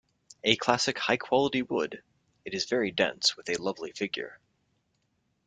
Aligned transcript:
A 0.43 0.55
classic 0.55 0.97
high-quality 0.97 1.61
wood, 1.61 2.01
it 2.43 2.55
is 2.55 2.65
very 2.65 2.89
dense 2.89 3.37
with 3.37 3.47
a 3.51 3.61
lovely 3.61 3.91
figure. 3.91 4.39